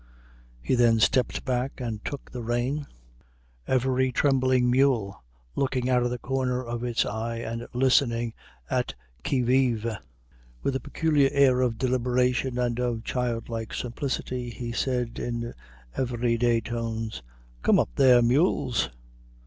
He 0.63 0.73
then 0.73 0.99
stepped 0.99 1.45
back 1.45 1.79
and 1.79 2.03
took 2.03 2.31
the 2.31 2.41
rein, 2.41 2.87
every 3.67 4.11
trembling 4.11 4.67
mule 4.67 5.23
looking 5.55 5.91
out 5.91 6.01
of 6.01 6.09
the 6.09 6.17
corner 6.17 6.63
of 6.63 6.83
its 6.83 7.05
eye 7.05 7.35
and 7.37 7.67
listening 7.71 8.33
at 8.67 8.95
qui 9.23 9.41
vive. 9.43 9.85
With 10.63 10.75
a 10.75 10.79
peculiar 10.79 11.29
air 11.31 11.61
of 11.61 11.77
deliberation 11.77 12.57
and 12.57 12.79
of 12.79 13.03
childlike 13.03 13.75
simplicity, 13.75 14.49
he 14.49 14.71
said 14.71 15.19
in 15.19 15.53
every 15.95 16.35
day 16.35 16.61
tones, 16.61 17.21
"Come 17.61 17.77
up 17.77 17.89
there, 17.95 18.23
mules!" 18.23 18.89